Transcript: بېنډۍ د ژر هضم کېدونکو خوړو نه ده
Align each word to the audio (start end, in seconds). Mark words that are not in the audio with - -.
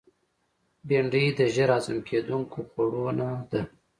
بېنډۍ 0.87 1.25
د 1.37 1.39
ژر 1.55 1.69
هضم 1.77 1.97
کېدونکو 2.09 2.57
خوړو 2.69 3.05
نه 3.19 3.29
ده 3.51 3.61